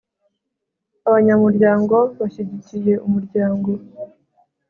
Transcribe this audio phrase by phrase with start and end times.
[1.07, 3.69] abanyamuryango bashyigikiye umuryango